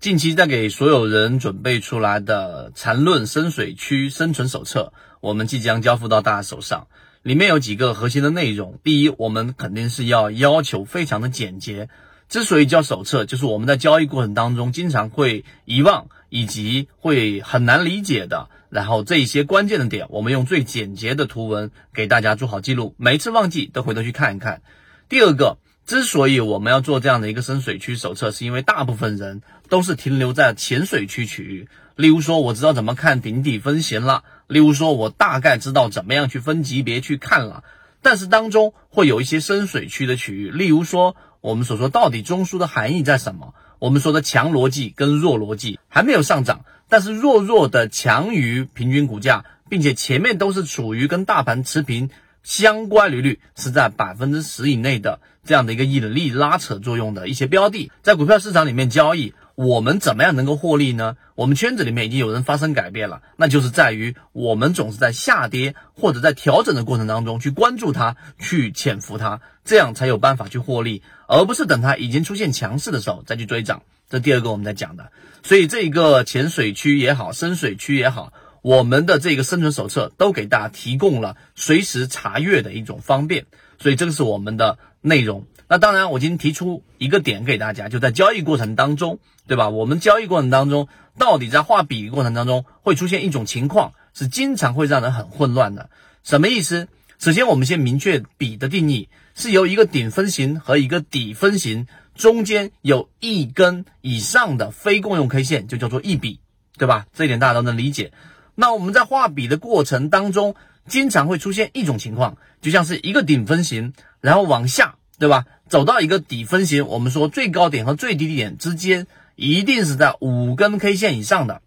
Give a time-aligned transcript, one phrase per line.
[0.00, 6.86] 近期在给所有人准备出来的缠论深水区生存手册，我们即将交付到大家手上。
[7.22, 8.78] 里面有几个核心的内容。
[8.84, 11.88] 第一，我们肯定是要要求非常的简洁。
[12.28, 18.50] 之所以叫手册，就是我们在交易过程当中经常会遗忘以及会很难理解的。
[18.70, 24.62] 然后这一些关键的点，我们用最简洁的图文给大家做好记录，每一次忘记都回头去看一看。
[25.08, 25.58] 第二个。
[25.88, 31.68] 之所以我们要做这样的一个深水区手册，是因为大部分人都是停留在浅水区区域。
[31.94, 37.64] 例如说，我知道怎么看顶底分型了；例如说，我大概知道怎么样去分级别去看了。
[38.02, 43.54] 但是当中会有一些深水区的区域，例如说，我们所说到底中枢的含义在什么？
[43.80, 52.10] 我们说的强逻辑跟弱逻辑还没有上涨，但是弱弱的强于平均股价，并且前面都是处于跟大盘持平。
[52.48, 61.18] 相关利率是在百分之十以内的这样的一个引力拉扯作用的一些标的，在股票市场里面交易，我们怎么样能够获利呢？
[61.34, 73.82] 我们圈子里面已经有人发生改变了，那就是在于我们总是在下跌或者在调整的过程当中去关注它，去潜伏它，这样才有办法去获利，而不是等它已经出现强势的时候再去追涨。
[74.08, 78.32] 这第二个我们在讲的，所以这一个浅水区也好，深水区也好。
[78.62, 83.46] 我们的这个生存手册都给大家提供了随时查阅的一种方便，
[83.78, 85.46] 所以这个是我们的内容。
[85.68, 89.68] 那当然，我今天提出一个点给大家，就在交易过程当中，对吧？
[89.68, 95.90] 我们交易过程当中，到底在画笔过程当中会出现一种情况，是经常会让人很混乱的。
[96.24, 96.88] 什么意思？
[97.18, 106.40] 首先，我们先明确笔的定义，是由一个顶分型和一个底分型中间有一根以上的非共用 K 线，就叫做一笔，
[106.78, 107.06] 对吧？
[107.12, 108.12] 这一点大家都能理解。
[108.60, 110.56] 那我们在画笔的过程当中，
[110.88, 115.44] 经常会出现一种情况，就像是一个顶分型，然后往下，对吧？
[115.68, 121.62] 走到一个底分型，我们说最高点和最低点之间一定是在五根 K 线以上的，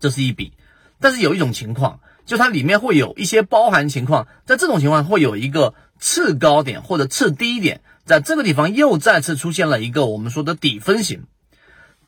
[0.00, 0.54] 这是一笔。
[0.98, 11.26] 但是有一种情况，就它里面会有一些包含情况，在这种情况会有一个次高点或者次低点，在这个地方又再次出现了一个我们说的底分型，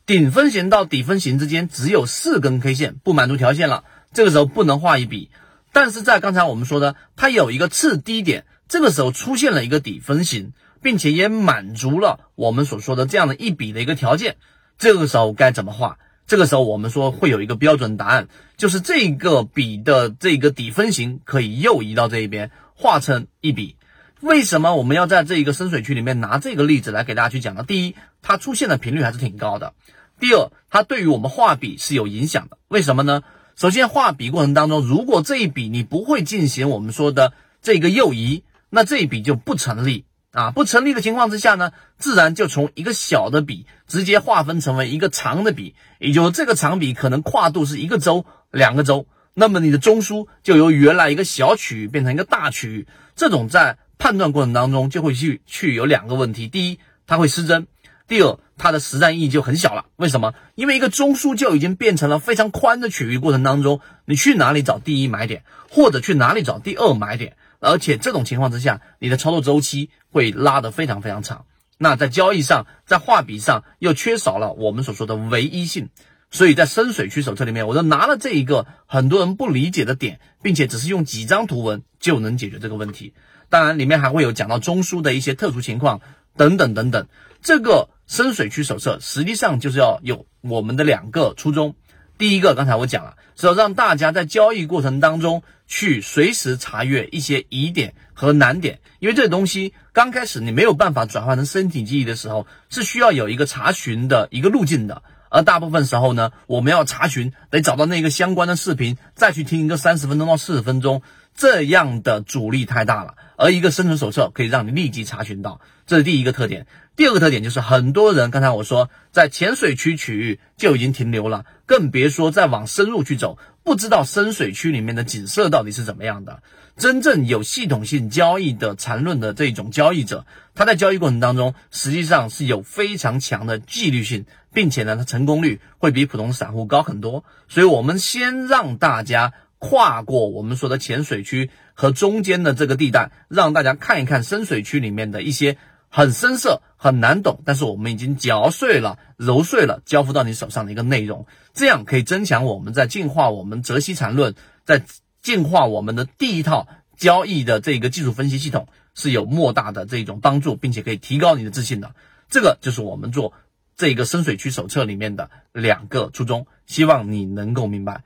[0.05, 3.85] 顶分型到底分型之间只有四根 K 线，不满足条件了。
[4.13, 5.29] 这个时候不能画一笔，
[5.71, 14.35] 但是在刚才我们说的，它有一个次低点，这个时候出现了一个底分型，并且也满足了我们所说的这样的一笔的一个条件。
[14.77, 15.97] 这个时候该怎么画？
[16.27, 18.27] 这个时候我们说会有一个标准答案，
[18.57, 23.75] 就是这个笔的这个底分型可以右移到这一边，画成一笔。
[24.21, 27.63] 为什么我们要在这一个深水区里面拿这个例子来给大家去讲呢？
[27.63, 29.73] 第一，它出现的频率还是挺高的；
[30.19, 32.57] 第二，它对于我们画笔是有影响的。
[32.67, 33.23] 为什么呢？
[33.55, 40.51] 首先，画笔过程当中，如果这一笔你不会进行我们说的这个右移，那这一笔就不成立啊！
[40.51, 52.87] 不成立的情况之下呢，自然就从一个小的笔直接划分成为一个长的笔，也就是这个长笔可能跨度是一个周、两个周，那么你的中枢就由原来一个小区域变成一个大区域。
[53.15, 57.67] 这种在判断过程当中就会去去有两个问题：第一，它会失真。
[58.07, 59.85] 第二，它的实战意义就很小了。
[59.95, 60.35] 为什么？
[60.53, 67.35] 因为一个中枢就已经变成了非常宽的区域过程当中，你去哪里找第一买点，或者去哪里找第二买点？
[67.59, 71.45] 而且这种情况之下，你的操作周期会拉得非常非常长。
[71.79, 75.89] 那在交易上，在画笔上又缺少了我们所说的唯一性。
[76.29, 83.15] 所以在深水区手册里面，我就拿了这一个很多人不理解的点，并且只是用几张图文就能解决这个问题。
[83.49, 85.99] 当然，里面还会有讲到中枢的一些特殊情况
[86.37, 87.07] 等等等等。
[87.41, 91.75] 这个深水区手册实际上就是要有我们的两个初衷，
[92.17, 111.01] 第一个刚才我讲了，是要让大家在交易过程当中去随时查阅一些疑点和难点，因为这东西刚开始你没有办法转换成身体记忆的时候，是需要有一个查询的一个路径的，而大部分时候呢，我们要查询得找到那个相关的视频，再去听一个三十分钟到四十分钟，
[111.35, 116.67] 这样的阻力太大了，而一个生存手册可以让你立即查询到，这是第一个特点。
[116.95, 126.43] 第二个特点就是很多人刚才我说在浅水区区域就已经停留了，更别说再往深入去走，不知道深水区里面的景色到底是怎么样的。
[126.77, 137.23] 真正有系统性交易的缠论的这种交易者，他在交易过程当中实际上是有非常强的纪律性，并且呢，他成功率会比普通散户高很多。
[137.47, 145.57] 所以，我们先让大家跨过我们说的浅水区和中间的这个地带，让大家看一看深水区里面的一些。
[145.93, 154.85] 很深色，很难懂，但是我们已经嚼碎了、揉碎了，交付到你手上的一个内容，这样可以增强我们在进化我们泽西缠论，在
[155.21, 161.93] 进化我们的第一套交易的这个技术分析系统是有莫大的这种帮助，并且可以提高你的自信的。
[162.29, 163.33] 这个就是我们做
[163.75, 168.05] 这个深水区手册里面的两个初衷，希望你能够明白。